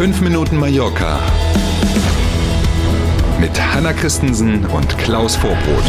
[0.00, 1.20] 5 Minuten Mallorca
[3.38, 5.84] mit Hanna Christensen und Klaus Vorbrot.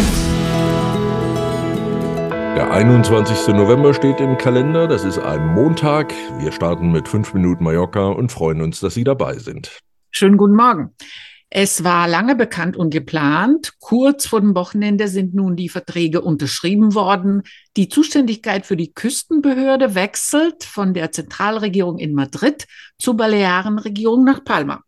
[2.58, 3.55] Der 21.
[3.55, 6.13] November steht im Kalender, das ist ein Montag.
[6.39, 9.79] Wir starten mit 5 Minuten Mallorca und freuen uns, dass Sie dabei sind.
[10.12, 10.93] Schönen guten Morgen.
[11.54, 13.74] Es war lange bekannt und geplant.
[13.81, 17.44] Kurz vor dem Wochenende sind nun die Verträge unterschrieben worden.
[17.76, 22.67] Die Zuständigkeit für die Küstenbehörde wechselt von der Zentralregierung in Madrid
[22.98, 24.81] zur Balearenregierung nach Palma.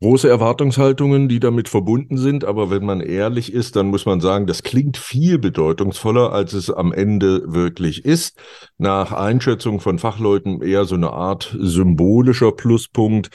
[0.00, 4.46] Große Erwartungshaltungen, die damit verbunden sind, aber wenn man ehrlich ist, dann muss man sagen,
[4.46, 8.38] das klingt viel bedeutungsvoller, als es am Ende wirklich ist.
[8.78, 13.28] Nach Einschätzung von Fachleuten eher so eine Art symbolischer Pluspunkt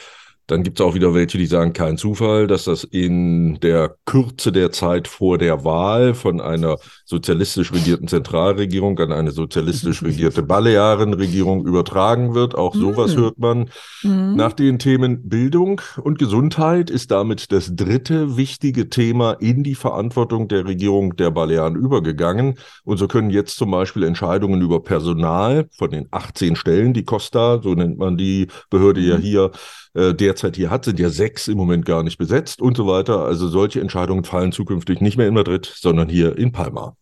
[0.48, 4.52] dann gibt es auch wieder welche, die sagen, kein Zufall, dass das in der Kürze
[4.52, 11.66] der Zeit vor der Wahl von einer sozialistisch regierten Zentralregierung an eine sozialistisch regierte Balearenregierung
[11.66, 12.53] übertragen wird.
[12.53, 13.20] Auch sowas mm.
[13.20, 13.69] hört man.
[14.03, 14.36] Mm.
[14.36, 20.47] Nach den Themen Bildung und Gesundheit ist damit das dritte wichtige Thema in die Verantwortung
[20.47, 22.56] der Regierung der Balearen übergegangen.
[22.84, 27.62] Und so können jetzt zum Beispiel Entscheidungen über Personal von den 18 Stellen, die Costa,
[27.64, 29.03] so nennt man die Behörde mm.
[29.03, 29.22] ja mhm.
[29.22, 29.52] hier,
[29.95, 33.23] äh, derzeit hier hat, sind ja sechs im Moment gar nicht besetzt und so weiter.
[33.25, 36.97] Also solche Entscheidungen fallen zukünftig nicht mehr in Madrid, sondern hier in Palma.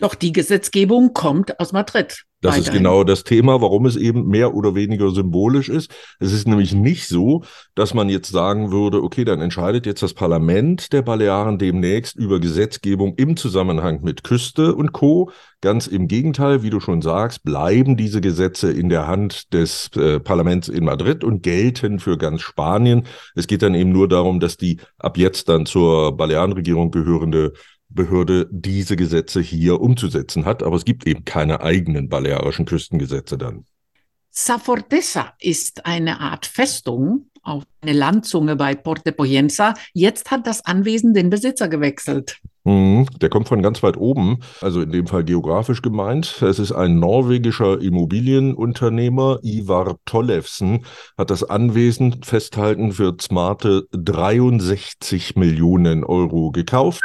[0.00, 2.24] Doch die Gesetzgebung kommt aus Madrid.
[2.42, 5.90] Das ist genau das Thema, warum es eben mehr oder weniger symbolisch ist.
[6.20, 7.42] Es ist nämlich nicht so,
[7.74, 12.40] dass man jetzt sagen würde, okay, dann entscheidet jetzt das Parlament der Balearen demnächst über
[12.40, 15.30] Gesetzgebung im Zusammenhang mit Küste und Co.
[15.60, 20.18] Ganz im Gegenteil, wie du schon sagst, bleiben diese Gesetze in der Hand des äh,
[20.18, 23.04] Parlaments in Madrid und gelten für ganz Spanien.
[23.34, 27.52] Es geht dann eben nur darum, dass die ab jetzt dann zur Balearenregierung gehörende
[27.90, 33.64] Behörde diese Gesetze hier umzusetzen hat, aber es gibt eben keine eigenen balearischen Küstengesetze dann.
[34.30, 39.74] Safortesa ist eine Art Festung auf eine Landzunge bei Porte Poyenza.
[39.92, 42.38] Jetzt hat das Anwesen den Besitzer gewechselt.
[42.64, 46.42] Mhm, der kommt von ganz weit oben, also in dem Fall geografisch gemeint.
[46.42, 50.84] Es ist ein norwegischer Immobilienunternehmer, Ivar Tollefsen,
[51.16, 57.02] hat das Anwesen festhalten für smarte 63 Millionen Euro gekauft.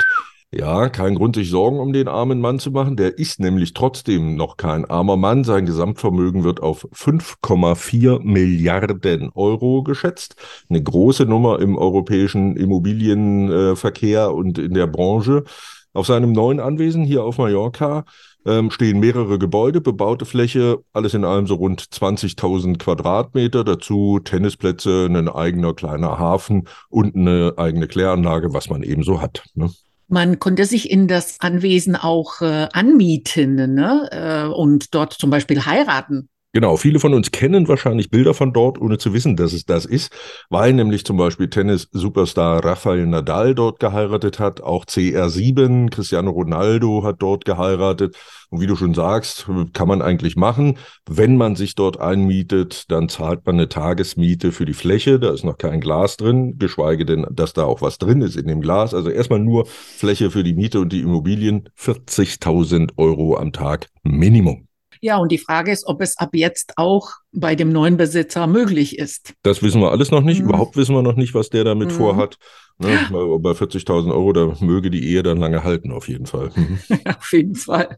[0.58, 2.96] Ja, kein Grund, sich Sorgen um den armen Mann zu machen.
[2.96, 5.44] Der ist nämlich trotzdem noch kein armer Mann.
[5.44, 10.38] Sein Gesamtvermögen wird auf 5,4 Milliarden Euro geschätzt.
[10.70, 15.44] Eine große Nummer im europäischen Immobilienverkehr und in der Branche.
[15.92, 18.06] Auf seinem neuen Anwesen hier auf Mallorca
[18.46, 25.08] ähm, stehen mehrere Gebäude, bebaute Fläche, alles in allem so rund 20.000 Quadratmeter, dazu Tennisplätze,
[25.10, 29.44] ein eigener kleiner Hafen und eine eigene Kläranlage, was man eben so hat.
[29.54, 29.70] Ne?
[30.08, 34.10] Man konnte sich in das Anwesen auch äh, anmieten ne?
[34.12, 36.30] Äh, und dort zum Beispiel heiraten.
[36.56, 39.86] Genau, viele von uns kennen wahrscheinlich Bilder von dort, ohne zu wissen, dass es das
[39.86, 40.14] ist,
[40.50, 47.18] weil nämlich zum Beispiel Tennis-Superstar Rafael Nadal dort geheiratet hat, auch CR7, Cristiano Ronaldo hat
[47.20, 48.16] dort geheiratet.
[48.50, 50.78] Und wie du schon sagst, kann man eigentlich machen.
[51.06, 55.20] Wenn man sich dort einmietet, dann zahlt man eine Tagesmiete für die Fläche.
[55.20, 58.48] Da ist noch kein Glas drin, geschweige denn, dass da auch was drin ist in
[58.48, 58.94] dem Glas.
[58.94, 61.68] Also erstmal nur Fläche für die Miete und die Immobilien.
[61.78, 64.65] 40.000 Euro am Tag Minimum.
[65.06, 68.98] Ja, und die Frage ist, ob es ab jetzt auch bei dem neuen Besitzer möglich
[68.98, 69.36] ist.
[69.44, 70.42] Das wissen wir alles noch nicht.
[70.42, 70.50] Mhm.
[70.50, 71.94] Überhaupt wissen wir noch nicht, was der damit mhm.
[71.94, 72.40] vorhat.
[72.80, 76.50] Ne, bei 40.000 Euro, da möge die Ehe dann lange halten, auf jeden Fall.
[76.56, 76.80] Mhm.
[77.06, 77.98] auf jeden Fall.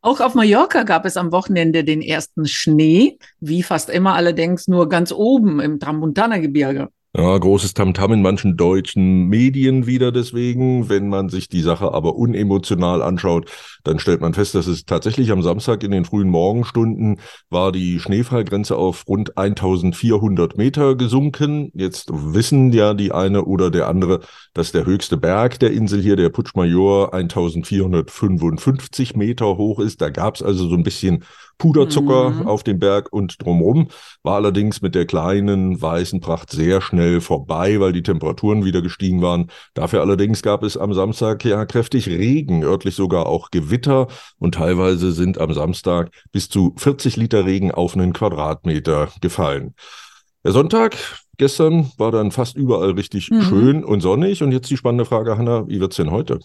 [0.00, 4.88] Auch auf Mallorca gab es am Wochenende den ersten Schnee, wie fast immer allerdings nur
[4.88, 6.88] ganz oben im Tramontana-Gebirge.
[7.18, 10.90] Ja, großes Tamtam in manchen deutschen Medien wieder deswegen.
[10.90, 13.50] Wenn man sich die Sache aber unemotional anschaut,
[13.84, 17.18] dann stellt man fest, dass es tatsächlich am Samstag in den frühen Morgenstunden
[17.48, 21.70] war die Schneefallgrenze auf rund 1400 Meter gesunken.
[21.72, 24.20] Jetzt wissen ja die eine oder der andere,
[24.52, 30.02] dass der höchste Berg der Insel hier, der Puigmajor, 1455 Meter hoch ist.
[30.02, 31.24] Da gab es also so ein bisschen
[31.58, 32.46] Puderzucker mhm.
[32.46, 33.88] auf dem Berg und drumrum,
[34.22, 39.22] war allerdings mit der kleinen weißen Pracht sehr schnell vorbei, weil die Temperaturen wieder gestiegen
[39.22, 39.50] waren.
[39.74, 44.08] Dafür allerdings gab es am Samstag ja kräftig Regen, örtlich sogar auch Gewitter
[44.38, 49.74] und teilweise sind am Samstag bis zu 40 Liter Regen auf einen Quadratmeter gefallen.
[50.44, 50.96] Der Sonntag
[51.38, 53.42] gestern war dann fast überall richtig mhm.
[53.42, 54.42] schön und sonnig.
[54.42, 56.38] Und jetzt die spannende Frage, Hanna, wie wird's denn heute?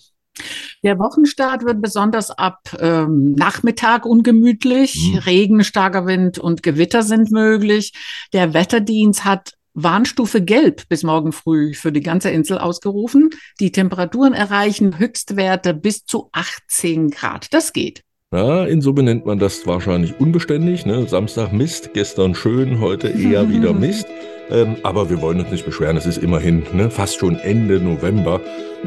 [0.84, 5.12] Der Wochenstart wird besonders ab ähm, Nachmittag ungemütlich.
[5.14, 5.18] Mhm.
[5.20, 7.94] Regen, starker Wind und Gewitter sind möglich.
[8.34, 13.30] Der Wetterdienst hat Warnstufe Gelb bis morgen früh für die ganze Insel ausgerufen.
[13.60, 17.54] Die Temperaturen erreichen Höchstwerte bis zu 18 Grad.
[17.54, 18.04] Das geht.
[18.34, 20.86] Ja, in Summe nennt man das wahrscheinlich unbeständig.
[20.86, 21.06] Ne?
[21.06, 24.08] Samstag Mist, gestern schön, heute eher wieder Mist.
[24.50, 28.40] Ähm, aber wir wollen uns nicht beschweren, es ist immerhin ne, fast schon Ende November.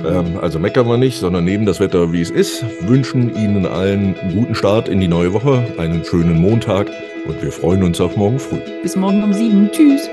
[0.03, 4.17] Ähm, also meckern wir nicht, sondern nehmen das Wetter, wie es ist, wünschen Ihnen allen
[4.17, 6.91] einen guten Start in die neue Woche, einen schönen Montag
[7.27, 8.61] und wir freuen uns auf morgen früh.
[8.83, 9.71] Bis morgen um sieben.
[9.71, 10.09] Tschüss.